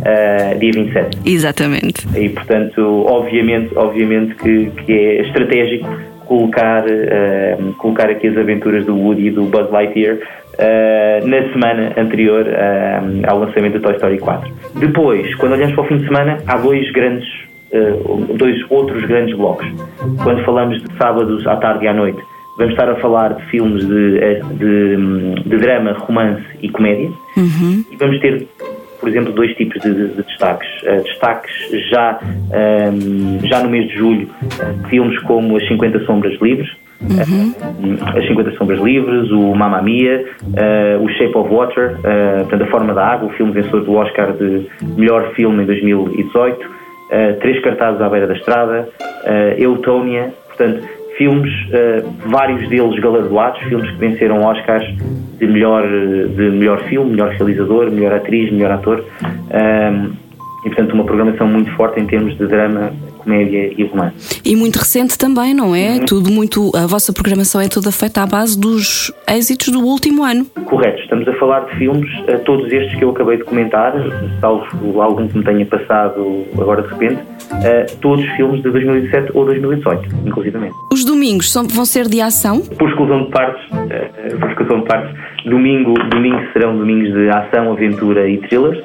ah, 0.04 0.54
dia 0.54 0.72
27. 0.74 1.18
Exatamente. 1.24 2.06
E, 2.18 2.28
portanto, 2.30 3.04
obviamente, 3.06 3.70
obviamente 3.76 4.34
que, 4.34 4.70
que 4.84 4.92
é 4.92 5.20
estratégico 5.22 6.11
colocar, 6.32 6.84
ahm, 6.86 7.72
colocar 7.76 8.08
aqui 8.08 8.28
as 8.28 8.38
aventuras 8.38 8.86
do 8.86 8.96
Woody 8.96 9.26
e 9.26 9.30
do 9.30 9.44
Buzz 9.44 9.70
Lightyear 9.70 10.16
ah, 10.58 11.20
na 11.26 11.52
semana 11.52 11.92
anterior 11.98 12.46
ahm, 12.48 13.22
ao 13.26 13.38
lançamento 13.38 13.74
do 13.74 13.80
Toy 13.80 13.94
Story 13.96 14.18
4. 14.18 14.50
Depois, 14.76 15.34
quando 15.34 15.52
olhamos 15.52 15.74
para 15.74 15.84
o 15.84 15.86
fim 15.88 15.98
de 15.98 16.06
semana, 16.06 16.38
há 16.46 16.56
dois 16.56 16.90
grandes 16.92 17.28
uh, 17.72 18.34
dois 18.34 18.58
outros 18.70 19.04
grandes 19.04 19.36
blocos. 19.36 19.66
Quando 20.22 20.42
falamos 20.44 20.82
de 20.82 20.96
sábados 20.96 21.46
à 21.46 21.56
tarde 21.56 21.84
e 21.84 21.88
à 21.88 21.92
noite, 21.94 22.18
vamos 22.56 22.72
estar 22.72 22.88
a 22.88 22.96
falar 22.96 23.34
de 23.34 23.42
filmes 23.46 23.86
de, 23.86 24.18
eh, 24.18 24.40
de, 24.52 25.34
de 25.42 25.56
drama, 25.58 25.92
romance 25.92 26.42
e 26.60 26.68
comédia. 26.68 27.10
E 27.90 27.96
vamos 27.96 28.20
ter, 28.20 28.46
por 29.02 29.08
exemplo, 29.08 29.32
dois 29.32 29.52
tipos 29.56 29.82
de, 29.82 29.92
de- 29.92 30.08
de 30.14 30.22
destaques. 30.22 30.68
Uh, 30.84 31.02
destaques 31.02 31.50
já, 31.90 32.20
um, 32.22 33.40
já 33.48 33.60
no 33.62 33.68
mês 33.68 33.88
de 33.88 33.96
julho, 33.96 34.28
uh, 34.42 34.88
filmes 34.88 35.18
como 35.24 35.56
As 35.56 35.66
50 35.66 36.04
Sombras 36.06 36.40
Livres, 36.40 36.70
uh, 37.02 38.16
As 38.16 38.26
50 38.28 38.52
Sombras 38.52 38.80
Livres, 38.80 39.28
o 39.32 39.54
Mamma 39.54 39.82
Mia, 39.82 40.24
uh, 40.44 41.02
o 41.04 41.08
Shape 41.10 41.36
of 41.36 41.52
Water, 41.52 41.96
uh, 41.98 42.40
portanto, 42.42 42.62
A 42.62 42.66
Forma 42.68 42.94
da 42.94 43.04
Água, 43.06 43.28
o 43.28 43.32
filme 43.32 43.52
vencedor 43.52 43.82
do 43.84 43.92
Oscar 43.94 44.32
de 44.34 44.66
melhor 44.96 45.32
filme 45.34 45.64
em 45.64 45.66
2018, 45.66 46.60
uh, 46.64 46.70
Três 47.40 47.60
Cartazes 47.60 48.00
à 48.00 48.08
Beira 48.08 48.28
da 48.28 48.34
Estrada, 48.34 48.88
uh, 49.00 49.60
Eutônia, 49.60 50.32
portanto, 50.46 50.82
filmes, 51.16 51.52
uh, 51.68 52.28
vários 52.28 52.68
deles 52.68 52.98
galardoados, 53.00 53.60
filmes 53.62 53.90
que 53.90 53.96
venceram 53.96 54.44
Oscars 54.44 54.84
de 55.38 55.46
melhor, 55.46 55.84
uh, 55.84 56.28
de 56.28 56.50
melhor 56.50 56.82
filme, 56.84 57.10
melhor 57.12 57.30
realizador, 57.30 57.90
melhor 57.90 58.14
atriz, 58.14 58.52
melhor 58.52 58.72
ator. 58.72 59.04
Um, 59.22 60.12
e, 60.64 60.68
portanto, 60.68 60.92
uma 60.94 61.04
programação 61.04 61.48
muito 61.48 61.72
forte 61.72 62.00
em 62.00 62.06
termos 62.06 62.36
de 62.38 62.46
drama, 62.46 62.92
comédia 63.22 63.72
e 63.76 63.84
romance. 63.84 64.40
E 64.44 64.56
muito 64.56 64.76
recente 64.76 65.16
também, 65.16 65.54
não 65.54 65.74
é? 65.74 66.00
Tudo 66.00 66.30
muito. 66.30 66.70
A 66.76 66.86
vossa 66.86 67.12
programação 67.12 67.60
é 67.60 67.68
toda 67.68 67.90
feita 67.90 68.22
à 68.22 68.26
base 68.26 68.58
dos 68.58 69.12
êxitos 69.28 69.68
do 69.68 69.80
último 69.80 70.22
ano. 70.24 70.44
Correto, 70.66 71.00
estamos 71.02 71.26
a 71.28 71.32
falar 71.34 71.60
de 71.66 71.76
filmes, 71.76 72.10
uh, 72.20 72.38
todos 72.44 72.70
estes 72.72 72.96
que 72.96 73.04
eu 73.04 73.10
acabei 73.10 73.36
de 73.36 73.44
comentar, 73.44 73.92
salvo 74.40 75.00
algum 75.00 75.28
que 75.28 75.38
me 75.38 75.44
tenha 75.44 75.66
passado 75.66 76.44
agora 76.58 76.82
de 76.82 76.88
repente, 76.88 77.22
uh, 77.22 77.96
todos 78.00 78.24
filmes 78.36 78.62
de 78.62 78.70
2017 78.70 79.32
ou 79.34 79.44
2018, 79.44 80.08
inclusivamente. 80.26 80.74
Os 80.92 81.04
domingos 81.04 81.52
são, 81.52 81.66
vão 81.66 81.84
ser 81.84 82.08
de 82.08 82.20
ação? 82.20 82.60
Por 82.60 82.88
exclusão 82.88 83.24
de 83.24 83.30
partes, 83.30 83.62
uh, 83.70 84.38
por 84.38 84.50
exclusão 84.50 84.80
de 84.80 84.86
partes, 84.86 85.14
domingo, 85.44 85.94
domingo 86.10 86.40
serão 86.52 86.76
domingos 86.76 87.12
de 87.12 87.28
ação, 87.28 87.72
aventura 87.72 88.28
e 88.28 88.38
thrillers. 88.38 88.82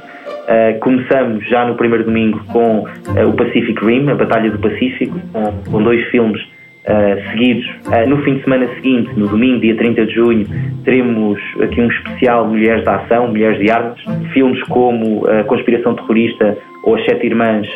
Uh, 0.47 0.79
começamos 0.79 1.45
já 1.49 1.65
no 1.65 1.75
primeiro 1.75 2.05
domingo 2.05 2.39
com 2.53 2.79
uh, 2.79 3.27
o 3.27 3.33
Pacific 3.33 3.85
Rim, 3.85 4.09
a 4.09 4.15
Batalha 4.15 4.49
do 4.49 4.57
Pacífico, 4.57 5.19
com, 5.33 5.51
com 5.69 5.83
dois 5.83 6.01
filmes 6.05 6.41
uh, 6.41 7.31
seguidos. 7.31 7.69
No 8.07 8.23
fim 8.23 8.35
de 8.35 8.43
semana 8.45 8.65
seguinte, 8.75 9.11
no 9.17 9.27
domingo, 9.27 9.59
dia 9.59 9.75
30 9.75 10.05
de 10.05 10.13
junho, 10.13 10.47
teremos 10.85 11.37
aqui 11.61 11.81
um 11.81 11.87
especial 11.89 12.47
Mulheres 12.47 12.85
da 12.85 12.95
Ação, 12.95 13.27
Mulheres 13.27 13.59
de 13.59 13.69
Armas. 13.69 13.99
Filmes 14.31 14.63
como 14.69 15.23
Conspiração 15.47 15.95
Terrorista 15.95 16.57
ou 16.83 16.95
As 16.95 17.03
Sete 17.03 17.27
Irmãs, 17.27 17.67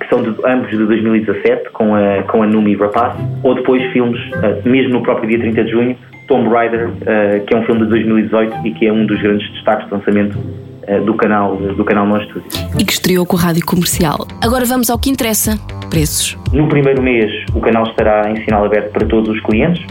que 0.00 0.08
são 0.08 0.20
de, 0.20 0.34
ambos 0.44 0.68
de 0.70 0.78
2017, 0.78 1.70
com 1.70 1.94
a, 1.94 2.24
com 2.24 2.42
a 2.42 2.46
Numi 2.46 2.74
Rapaz. 2.74 3.14
Ou 3.44 3.54
depois 3.54 3.82
filmes, 3.92 4.20
mesmo 4.64 4.94
no 4.94 5.02
próprio 5.02 5.28
dia 5.28 5.38
30 5.38 5.64
de 5.64 5.70
junho, 5.70 5.96
Tomb 6.26 6.48
Raider, 6.48 6.90
que 7.46 7.54
é 7.54 7.56
um 7.56 7.64
filme 7.64 7.82
de 7.82 7.88
2018 7.88 8.66
e 8.66 8.70
que 8.72 8.86
é 8.86 8.92
um 8.92 9.06
dos 9.06 9.20
grandes 9.20 9.48
destaques 9.52 9.86
de 9.86 9.94
lançamento 9.94 10.63
do 11.04 11.14
canal, 11.14 11.56
do 11.56 11.84
canal 11.84 12.06
Nós 12.06 12.24
Studio. 12.24 12.48
E 12.78 12.84
que 12.84 12.92
estreou 12.92 13.26
com 13.26 13.36
a 13.36 13.40
rádio 13.40 13.64
comercial. 13.64 14.26
Agora 14.40 14.64
vamos 14.64 14.90
ao 14.90 14.98
que 14.98 15.10
interessa: 15.10 15.58
preços. 15.90 16.36
No 16.52 16.68
primeiro 16.68 17.02
mês, 17.02 17.30
o 17.54 17.60
canal 17.60 17.84
estará 17.84 18.30
em 18.30 18.36
sinal 18.44 18.64
aberto 18.64 18.92
para 18.92 19.06
todos 19.06 19.28
os 19.28 19.40
clientes. 19.42 19.84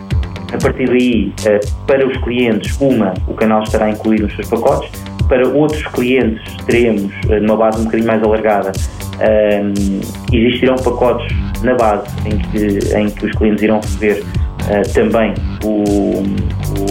A 0.53 0.57
partir 0.57 0.87
daí, 0.87 1.33
eh, 1.45 1.59
para 1.87 2.07
os 2.07 2.15
clientes, 2.17 2.77
uma, 2.79 3.13
o 3.27 3.33
canal 3.33 3.63
estará 3.63 3.89
incluído 3.89 4.23
nos 4.23 4.35
seus 4.35 4.47
pacotes. 4.49 4.91
Para 5.27 5.47
outros 5.47 5.83
clientes, 5.87 6.43
teremos, 6.65 7.11
eh, 7.29 7.39
numa 7.39 7.57
base 7.57 7.81
um 7.81 7.85
bocadinho 7.85 8.07
mais 8.07 8.21
alargada, 8.21 8.71
ehm, 9.19 10.01
existirão 10.31 10.75
pacotes 10.75 11.35
na 11.63 11.73
base 11.73 12.05
em 12.25 12.37
que, 12.37 12.95
em 12.95 13.09
que 13.09 13.25
os 13.25 13.31
clientes 13.31 13.63
irão 13.63 13.79
receber 13.79 14.23
eh, 14.69 14.81
também 14.93 15.33
o, 15.63 15.83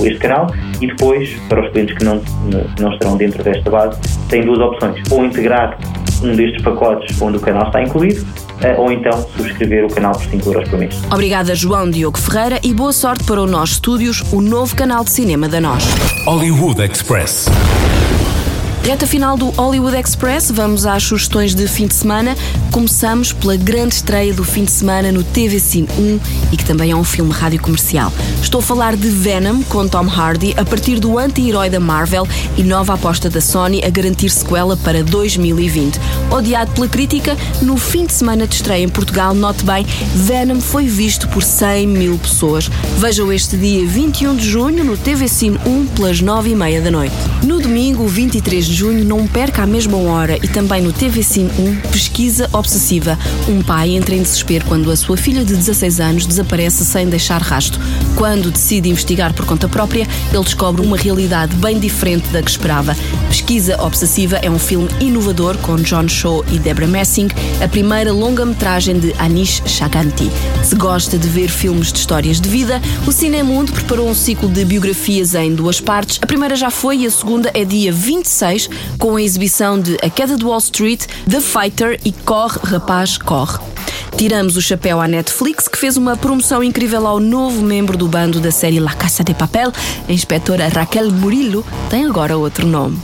o- 0.00 0.06
este 0.06 0.18
canal 0.18 0.46
e 0.80 0.86
depois, 0.86 1.30
para 1.48 1.64
os 1.64 1.72
clientes 1.72 1.96
que 1.96 2.04
não, 2.04 2.18
que 2.18 2.82
não 2.82 2.92
estarão 2.92 3.16
dentro 3.16 3.42
desta 3.42 3.70
base, 3.70 3.98
têm 4.28 4.42
duas 4.44 4.58
opções. 4.58 5.00
Ou 5.10 5.24
integrar 5.24 5.78
um 6.22 6.34
destes 6.36 6.62
pacotes 6.62 7.20
onde 7.20 7.36
o 7.36 7.40
canal 7.40 7.66
está 7.66 7.82
incluído, 7.82 8.24
eh, 8.60 8.74
ou 8.78 8.90
então 8.92 9.12
subscrever 9.36 9.84
o 9.84 9.88
canal 9.88 10.12
por 10.12 10.24
5 10.24 10.48
euros 10.52 10.68
por 10.68 10.78
mês. 10.78 10.94
Obrigada, 11.12 11.54
João 11.54 11.90
Diogo 11.90 12.18
Ferreira, 12.18 12.60
e 12.62 12.72
boa 12.72 12.92
sorte 12.92 13.24
para 13.24 13.40
o 13.40 13.46
Nós 13.46 13.70
Studios, 13.70 14.22
o 14.32 14.40
novo 14.40 14.74
canal 14.76 15.02
de 15.04 15.10
cinema 15.10 15.48
da 15.48 15.60
Nós. 15.60 15.84
Hollywood 16.26 16.80
Express. 16.82 17.46
Reta 18.82 19.06
final 19.06 19.36
do 19.36 19.50
Hollywood 19.50 19.96
Express, 19.96 20.50
vamos 20.50 20.84
às 20.84 21.04
sugestões 21.04 21.54
de 21.54 21.68
fim 21.68 21.86
de 21.86 21.94
semana. 21.94 22.36
Começamos 22.72 23.32
pela 23.32 23.56
grande 23.56 23.94
estreia 23.94 24.34
do 24.34 24.42
fim 24.42 24.64
de 24.64 24.72
semana 24.72 25.12
no 25.12 25.22
TV 25.22 25.60
Cine 25.60 25.86
1 25.96 26.20
e 26.50 26.56
que 26.56 26.64
também 26.64 26.90
é 26.90 26.96
um 26.96 27.04
filme 27.04 27.32
rádio 27.32 27.62
comercial. 27.62 28.12
Estou 28.42 28.58
a 28.58 28.62
falar 28.62 28.96
de 28.96 29.08
Venom 29.08 29.62
com 29.68 29.86
Tom 29.86 30.08
Hardy 30.08 30.52
a 30.56 30.64
partir 30.64 30.98
do 30.98 31.16
anti-herói 31.16 31.70
da 31.70 31.78
Marvel 31.78 32.26
e 32.56 32.64
nova 32.64 32.94
aposta 32.94 33.30
da 33.30 33.40
Sony 33.40 33.84
a 33.84 33.88
garantir 33.88 34.30
sequela 34.30 34.76
para 34.76 35.04
2020. 35.04 36.00
Odiado 36.30 36.72
pela 36.72 36.88
crítica, 36.88 37.36
no 37.62 37.76
fim 37.76 38.04
de 38.04 38.12
semana 38.12 38.48
de 38.48 38.56
estreia 38.56 38.82
em 38.82 38.88
Portugal, 38.88 39.32
note 39.32 39.64
bem, 39.64 39.86
Venom 40.16 40.60
foi 40.60 40.86
visto 40.86 41.28
por 41.28 41.44
100 41.44 41.86
mil 41.86 42.18
pessoas. 42.18 42.68
Vejam 42.98 43.32
este 43.32 43.56
dia 43.56 43.86
21 43.86 44.34
de 44.34 44.50
junho 44.50 44.82
no 44.82 44.96
TV 44.96 45.28
Cine 45.28 45.58
1 45.64 45.86
pelas 45.86 46.20
9 46.20 46.50
e 46.50 46.54
meia 46.56 46.80
da 46.80 46.90
noite. 46.90 47.14
No 47.44 47.60
domingo, 47.60 48.08
23 48.08 48.66
de 48.66 48.71
junho, 48.72 49.04
não 49.04 49.26
perca 49.26 49.62
à 49.62 49.66
mesma 49.66 49.98
hora 49.98 50.36
e 50.36 50.48
também 50.48 50.82
no 50.82 50.92
TV 50.92 51.22
Cine 51.22 51.50
1, 51.58 51.90
Pesquisa 51.90 52.48
Obsessiva. 52.52 53.18
Um 53.46 53.62
pai 53.62 53.90
entra 53.90 54.14
em 54.14 54.22
desespero 54.22 54.64
quando 54.66 54.90
a 54.90 54.96
sua 54.96 55.16
filha 55.16 55.44
de 55.44 55.54
16 55.54 56.00
anos 56.00 56.26
desaparece 56.26 56.84
sem 56.84 57.06
deixar 57.06 57.40
rasto. 57.40 57.78
Quando 58.16 58.50
decide 58.50 58.88
investigar 58.88 59.34
por 59.34 59.44
conta 59.44 59.68
própria, 59.68 60.08
ele 60.32 60.42
descobre 60.44 60.84
uma 60.84 60.96
realidade 60.96 61.54
bem 61.56 61.78
diferente 61.78 62.28
da 62.28 62.42
que 62.42 62.50
esperava. 62.50 62.96
Pesquisa 63.28 63.80
Obsessiva 63.82 64.36
é 64.36 64.50
um 64.50 64.58
filme 64.58 64.88
inovador 65.00 65.58
com 65.58 65.76
John 65.76 66.08
Shaw 66.08 66.44
e 66.50 66.58
Deborah 66.58 66.88
Messing, 66.88 67.28
a 67.62 67.68
primeira 67.68 68.12
longa-metragem 68.12 68.98
de 68.98 69.12
Anish 69.18 69.62
Chaganti. 69.66 70.30
Se 70.64 70.74
gosta 70.74 71.18
de 71.18 71.28
ver 71.28 71.48
filmes 71.48 71.92
de 71.92 71.98
histórias 71.98 72.40
de 72.40 72.48
vida, 72.48 72.80
o 73.06 73.12
Cinemundo 73.12 73.72
preparou 73.72 74.08
um 74.08 74.14
ciclo 74.14 74.48
de 74.48 74.64
biografias 74.64 75.34
em 75.34 75.54
duas 75.54 75.80
partes. 75.80 76.18
A 76.22 76.26
primeira 76.26 76.56
já 76.56 76.70
foi 76.70 76.98
e 76.98 77.06
a 77.06 77.10
segunda 77.10 77.50
é 77.52 77.64
dia 77.64 77.92
26, 77.92 78.61
com 78.98 79.16
a 79.16 79.22
exibição 79.22 79.80
de 79.80 79.96
A 80.02 80.10
Queda 80.10 80.36
de 80.36 80.44
Wall 80.44 80.58
Street, 80.58 81.06
The 81.28 81.40
Fighter 81.40 82.00
e 82.04 82.12
Corre, 82.12 82.58
Rapaz, 82.62 83.18
Corre. 83.18 83.58
Tiramos 84.16 84.56
o 84.56 84.62
chapéu 84.62 85.00
à 85.00 85.08
Netflix, 85.08 85.66
que 85.68 85.78
fez 85.78 85.96
uma 85.96 86.16
promoção 86.16 86.62
incrível 86.62 87.06
ao 87.06 87.18
novo 87.18 87.62
membro 87.62 87.96
do 87.96 88.06
bando 88.06 88.40
da 88.40 88.50
série 88.50 88.78
La 88.78 88.94
Casa 88.94 89.24
de 89.24 89.34
Papel, 89.34 89.72
a 90.08 90.12
inspetora 90.12 90.68
Raquel 90.68 91.10
Murillo, 91.10 91.64
tem 91.90 92.04
agora 92.04 92.36
outro 92.36 92.66
nome. 92.66 92.98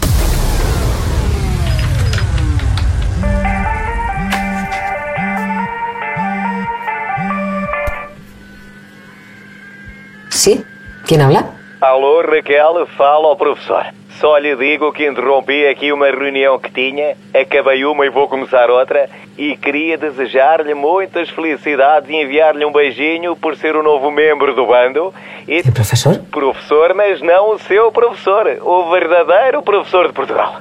¿Sí? 10.30 10.64
¿Quién 11.04 11.22
habla? 11.22 11.50
Alô, 11.80 12.22
Raquel, 12.22 12.86
fala 12.96 13.28
ao 13.28 13.36
professor. 13.36 13.86
Só 14.20 14.36
lhe 14.36 14.56
digo 14.56 14.92
que 14.92 15.06
interrompi 15.06 15.68
aqui 15.68 15.92
uma 15.92 16.06
reunião 16.06 16.58
que 16.58 16.72
tinha, 16.72 17.16
acabei 17.32 17.84
uma 17.84 18.04
e 18.04 18.10
vou 18.10 18.26
começar 18.26 18.68
outra, 18.68 19.08
e 19.36 19.56
queria 19.56 19.96
desejar-lhe 19.96 20.74
muitas 20.74 21.30
felicidades 21.30 22.10
e 22.10 22.16
enviar-lhe 22.16 22.64
um 22.64 22.72
beijinho 22.72 23.36
por 23.36 23.56
ser 23.56 23.76
o 23.76 23.82
novo 23.82 24.10
membro 24.10 24.54
do 24.56 24.66
bando. 24.66 25.14
E... 25.46 25.62
professor? 25.70 26.18
Professor, 26.32 26.94
mas 26.94 27.22
não 27.22 27.52
o 27.52 27.58
seu 27.60 27.92
professor, 27.92 28.58
o 28.60 28.90
verdadeiro 28.90 29.62
professor 29.62 30.08
de 30.08 30.12
Portugal. 30.12 30.56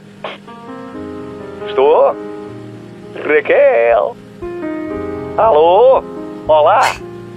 Estou? 1.68 2.16
Raquel? 3.28 4.16
Alô? 5.36 6.04
Olá? 6.48 6.82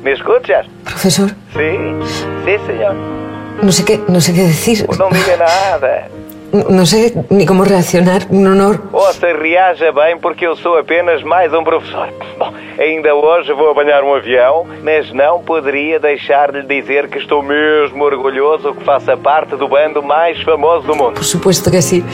Me 0.03 0.13
escuchas? 0.13 0.67
Profesor, 0.85 1.31
Sim, 1.53 1.99
sim, 2.45 2.67
senhor. 2.67 3.20
No 3.63 3.73
sé 3.73 3.85
qué, 3.85 4.01
no 4.09 4.21
sé 4.21 4.33
qué 4.33 4.43
decir. 4.43 4.87
Não 4.99 5.11
diga 5.11 5.37
nada. 5.37 6.09
No 6.53 6.85
sé 6.85 7.15
ni 7.31 7.47
cómo 7.47 7.65
reaccionar. 7.65 8.27
Un 8.29 8.47
honor. 8.47 8.81
Ouça, 8.93 9.29
reaja 9.33 9.93
bem 9.93 10.19
porque 10.19 10.47
eu 10.47 10.57
sou 10.57 10.77
apenas 10.77 11.23
mais 11.23 11.55
um 11.55 11.63
professor. 11.63 12.13
Bom, 12.39 12.53
ainda 12.77 13.15
hoje 13.15 13.53
vou 13.53 13.71
apanhar 13.71 14.03
um 14.03 14.13
avião, 14.15 14.67
mas 14.83 15.13
não 15.13 15.41
poderia 15.43 16.01
deixar 16.01 16.51
de 16.51 16.63
lhe 16.63 16.81
dizer 16.81 17.09
que 17.09 17.19
estou 17.19 17.43
mesmo 17.43 18.03
orgulhoso 18.03 18.75
que 18.75 18.83
faça 18.85 19.17
parte 19.17 19.55
do 19.55 19.69
bando 19.69 20.03
mais 20.03 20.41
famoso 20.43 20.87
do 20.87 20.97
mundo. 20.97 21.15
Por 21.15 21.25
supuesto 21.25 21.71
que 21.71 21.81
sí. 21.81 22.05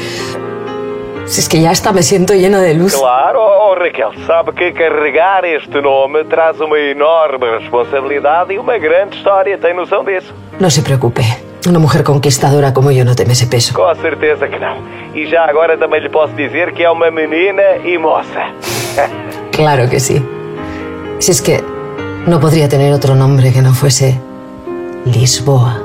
Si 1.26 1.40
es 1.40 1.48
que 1.48 1.60
ya 1.60 1.72
está, 1.72 1.92
me 1.92 2.02
siento 2.02 2.34
lleno 2.34 2.60
de 2.60 2.74
luz. 2.74 2.94
Claro, 2.96 3.42
oh, 3.44 3.74
Raquel, 3.74 4.10
sabe 4.26 4.52
que 4.52 4.72
carregar 4.72 5.44
este 5.44 5.82
nome 5.82 6.24
traz 6.24 6.60
uma 6.60 6.78
enorme 6.78 7.58
responsabilidade 7.58 8.54
e 8.54 8.58
uma 8.58 8.78
grande 8.78 9.16
história, 9.16 9.58
tem 9.58 9.74
noção 9.74 10.04
disso? 10.04 10.32
No 10.60 10.70
se 10.70 10.82
preocupe. 10.82 11.22
Una 11.68 11.80
mujer 11.80 12.04
conquistadora 12.04 12.72
como 12.72 12.92
yo 12.92 13.04
no 13.04 13.16
teme 13.16 13.32
ese 13.32 13.46
peso. 13.48 13.74
Com 13.74 13.92
certeza 13.96 14.46
que 14.46 14.56
não. 14.56 14.76
E 15.16 15.26
já 15.26 15.44
agora 15.44 15.76
também 15.76 16.00
lhe 16.00 16.08
posso 16.08 16.32
dizer 16.34 16.72
que 16.72 16.84
é 16.84 16.90
uma 16.90 17.10
menina 17.10 17.78
e 17.84 17.98
moça. 17.98 18.52
Claro 19.50 19.88
que 19.88 19.98
sí. 19.98 20.22
Si 21.18 21.30
es 21.30 21.40
que 21.40 21.64
no 22.26 22.38
podría 22.38 22.68
tener 22.68 22.92
otro 22.92 23.14
nombre 23.14 23.52
que 23.52 23.62
no 23.62 23.72
fuese 23.72 24.20
Lisboa. 25.06 25.80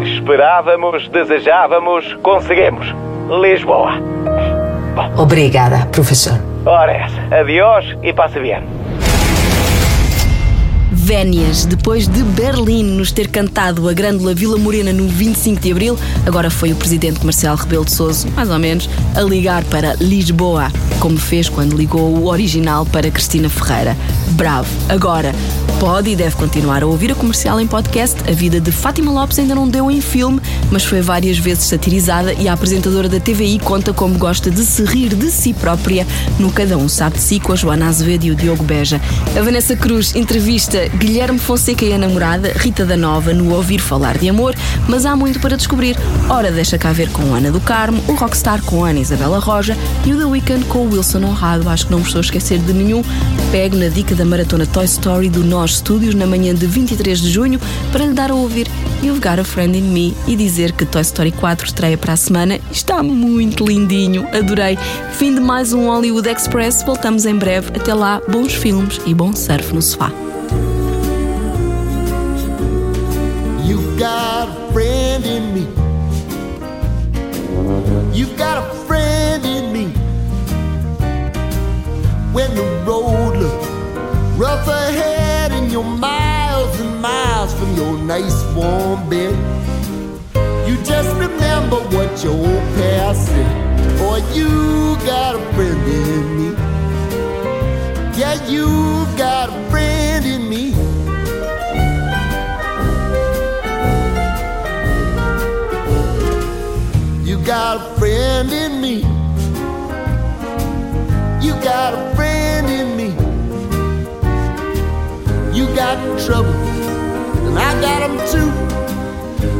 Esperávamos, 0.00 1.10
desejávamos, 1.10 2.16
conseguimos. 2.22 2.86
Lisboa. 3.40 3.92
Obrigada, 5.16 5.86
professor. 5.86 6.38
Ora. 6.66 7.06
Adiós 7.30 7.96
e 8.02 8.12
passe 8.12 8.38
bem. 8.38 8.62
Vénias, 11.12 11.66
depois 11.66 12.08
de 12.08 12.22
Berlim 12.22 12.82
nos 12.82 13.12
ter 13.12 13.28
cantado 13.28 13.86
a 13.86 13.92
Grândola 13.92 14.34
Vila 14.34 14.56
Morena 14.56 14.94
no 14.94 15.06
25 15.06 15.60
de 15.60 15.70
Abril, 15.70 15.98
agora 16.24 16.48
foi 16.48 16.72
o 16.72 16.74
presidente 16.74 17.22
Marcelo 17.22 17.58
Rebelo 17.58 17.84
de 17.84 17.92
Sousa, 17.92 18.26
mais 18.34 18.48
ou 18.48 18.58
menos, 18.58 18.88
a 19.14 19.20
ligar 19.20 19.62
para 19.64 19.92
Lisboa, 20.00 20.72
como 21.00 21.18
fez 21.18 21.50
quando 21.50 21.76
ligou 21.76 22.16
o 22.16 22.28
original 22.28 22.86
para 22.86 23.10
Cristina 23.10 23.50
Ferreira. 23.50 23.94
Bravo! 24.30 24.70
Agora, 24.88 25.34
pode 25.78 26.10
e 26.10 26.16
deve 26.16 26.36
continuar 26.36 26.82
a 26.82 26.86
ouvir 26.86 27.12
a 27.12 27.14
comercial 27.14 27.60
em 27.60 27.66
podcast. 27.66 28.16
A 28.26 28.32
vida 28.32 28.60
de 28.60 28.72
Fátima 28.72 29.10
Lopes 29.10 29.38
ainda 29.38 29.54
não 29.54 29.68
deu 29.68 29.90
em 29.90 30.00
filme, 30.00 30.40
mas 30.70 30.84
foi 30.84 31.02
várias 31.02 31.36
vezes 31.36 31.64
satirizada 31.64 32.32
e 32.32 32.48
a 32.48 32.54
apresentadora 32.54 33.08
da 33.08 33.20
TVI 33.20 33.58
conta 33.58 33.92
como 33.92 34.16
gosta 34.16 34.50
de 34.50 34.64
se 34.64 34.84
rir 34.84 35.14
de 35.14 35.30
si 35.30 35.52
própria 35.52 36.06
no 36.38 36.50
Cada 36.50 36.78
Um 36.78 36.88
Sabe 36.88 37.16
de 37.16 37.22
Si 37.22 37.38
com 37.38 37.52
a 37.52 37.56
Joana 37.56 37.88
Azevedo 37.88 38.24
e 38.24 38.30
o 38.30 38.34
Diogo 38.34 38.64
Beja. 38.64 39.00
A 39.36 39.42
Vanessa 39.42 39.76
Cruz 39.76 40.14
entrevista 40.14 40.88
Guilherme 41.02 41.36
Fonseca 41.36 41.84
e 41.84 41.92
a 41.92 41.98
namorada 41.98 42.52
Rita 42.54 42.86
da 42.86 42.96
Nova 42.96 43.34
no 43.34 43.52
Ouvir 43.52 43.80
Falar 43.80 44.16
de 44.16 44.28
Amor, 44.28 44.54
mas 44.86 45.04
há 45.04 45.16
muito 45.16 45.40
para 45.40 45.56
descobrir. 45.56 45.96
Ora, 46.28 46.52
deixa 46.52 46.78
cá 46.78 46.92
ver 46.92 47.10
com 47.10 47.34
Ana 47.34 47.50
do 47.50 47.60
Carmo, 47.60 48.00
o 48.06 48.12
Rockstar 48.12 48.62
com 48.62 48.84
Ana 48.84 49.00
Isabela 49.00 49.40
Roja 49.40 49.76
e 50.06 50.12
o 50.12 50.16
The 50.16 50.24
Weeknd 50.26 50.64
com 50.66 50.86
o 50.86 50.92
Wilson 50.92 51.24
Honrado. 51.24 51.68
Acho 51.68 51.86
que 51.86 51.90
não 51.90 51.98
me 51.98 52.04
estou 52.06 52.20
a 52.20 52.22
esquecer 52.22 52.60
de 52.60 52.72
nenhum. 52.72 53.02
Pego 53.50 53.76
na 53.76 53.88
dica 53.88 54.14
da 54.14 54.24
maratona 54.24 54.64
Toy 54.64 54.84
Story 54.84 55.28
do 55.28 55.42
Nós 55.42 55.78
Studios 55.78 56.14
na 56.14 56.24
manhã 56.24 56.54
de 56.54 56.68
23 56.68 57.20
de 57.20 57.30
junho 57.32 57.60
para 57.90 58.06
lhe 58.06 58.12
dar 58.12 58.30
a 58.30 58.34
ouvir 58.36 58.68
You've 59.02 59.20
Got 59.20 59.40
a 59.40 59.44
Friend 59.44 59.76
in 59.76 59.82
Me 59.82 60.16
e 60.28 60.36
dizer 60.36 60.70
que 60.70 60.84
Toy 60.84 61.02
Story 61.02 61.32
4 61.32 61.66
estreia 61.66 61.98
para 61.98 62.12
a 62.12 62.16
semana 62.16 62.54
e 62.54 62.60
está 62.70 63.02
muito 63.02 63.64
lindinho. 63.64 64.28
Adorei. 64.32 64.78
Fim 65.18 65.34
de 65.34 65.40
mais 65.40 65.72
um 65.72 65.88
Hollywood 65.88 66.28
Express. 66.28 66.84
Voltamos 66.84 67.26
em 67.26 67.34
breve. 67.34 67.70
Até 67.74 67.92
lá, 67.92 68.22
bons 68.28 68.54
filmes 68.54 69.00
e 69.04 69.12
bom 69.12 69.34
surf 69.34 69.74
no 69.74 69.82
sofá. 69.82 70.31
Got 78.42 78.58
a 78.58 78.74
friend 78.86 79.44
in 79.44 79.72
me. 79.72 79.86
When 82.36 82.50
the 82.56 82.66
road 82.84 83.36
looks 83.36 83.68
rough 84.36 84.66
ahead 84.66 85.52
and 85.52 85.70
you're 85.70 85.84
miles 85.84 86.74
and 86.80 87.00
miles 87.00 87.54
from 87.54 87.70
your 87.76 87.96
nice 87.98 88.38
warm 88.56 89.08
bed, 89.08 89.34
you 90.68 90.74
just 90.82 91.10
remember 91.24 91.78
what 91.94 92.10
your 92.24 92.34
old 92.34 92.64
past 92.78 93.26
said. 93.28 93.98
Boy, 94.00 94.18
you 94.34 94.50
got 95.06 95.36
a 95.36 95.42
friend 95.54 95.82
in 96.00 96.24
me. 96.38 96.48
Yeah, 98.18 98.34
you 98.48 98.66
got 99.16 99.50
a 99.50 99.70
friend 99.70 100.01
got 107.44 107.76
a 107.76 107.98
friend 107.98 108.52
in 108.52 108.80
me. 108.80 108.96
You 111.44 111.54
got 111.62 111.94
a 111.94 112.14
friend 112.14 112.68
in 112.68 112.96
me. 112.96 113.08
You 115.56 115.66
got 115.74 115.96
trouble, 116.20 116.54
and 117.46 117.58
I 117.58 117.80
got 117.80 118.06
them 118.06 118.16
too. 118.30 118.50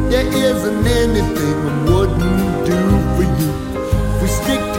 There 0.09 0.25
isn't 0.25 0.87
anything 0.87 1.55
I 1.67 1.91
wouldn't 1.91 2.65
do 2.65 2.79
for 3.15 3.23
you. 3.23 3.51
We 4.21 4.27
stick 4.27 4.72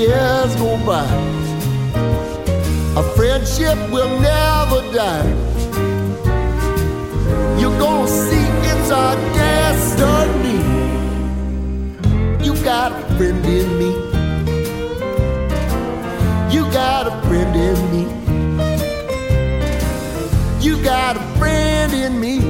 years 0.00 0.54
go 0.56 0.78
by, 0.86 1.04
a 2.96 3.02
friendship 3.14 3.76
will 3.90 4.20
never 4.20 4.80
die. 4.92 5.28
You're 7.58 7.78
gonna 7.78 8.08
see 8.08 8.46
it's 8.70 8.90
our 8.90 9.16
destiny. 9.34 10.60
You 12.44 12.54
got 12.64 12.92
a 12.92 13.00
friend 13.16 13.44
in 13.44 13.68
me. 13.78 13.90
You 16.54 16.62
got 16.72 17.06
a 17.06 17.14
friend 17.26 17.54
in 17.68 17.78
me. 17.94 18.04
You 20.64 20.82
got 20.82 21.16
a 21.16 21.22
friend 21.38 21.92
in 21.92 22.18
me. 22.20 22.49